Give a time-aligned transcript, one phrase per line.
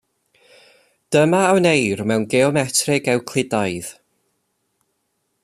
[1.15, 3.93] Dyma a wneir mewn geometreg Ewclidaidd.